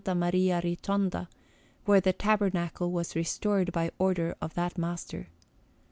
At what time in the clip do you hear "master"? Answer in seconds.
4.75-5.27